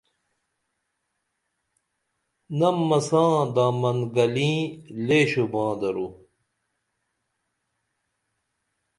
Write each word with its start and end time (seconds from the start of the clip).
نم 2.59 2.77
مساں 2.89 3.33
دامن 3.55 3.97
گلیں 4.15 4.57
لے 5.05 5.19
شوباں 5.31 5.71
درو 5.79 6.07